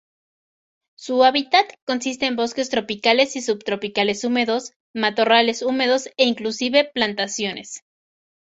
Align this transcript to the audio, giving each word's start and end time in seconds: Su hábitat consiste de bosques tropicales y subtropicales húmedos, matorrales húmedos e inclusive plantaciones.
Su 0.97 1.23
hábitat 1.23 1.73
consiste 1.85 2.25
de 2.27 2.35
bosques 2.35 2.71
tropicales 2.71 3.35
y 3.35 3.41
subtropicales 3.43 4.23
húmedos, 4.23 4.71
matorrales 4.95 5.61
húmedos 5.61 6.07
e 6.17 6.23
inclusive 6.25 6.89
plantaciones. 6.91 7.83